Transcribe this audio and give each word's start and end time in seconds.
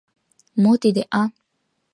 —Мо 0.61 0.73
тиде, 0.81 1.03
а? 1.21 1.23